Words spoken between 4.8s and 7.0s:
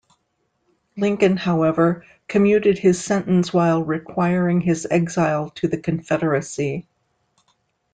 exile to the Confederacy.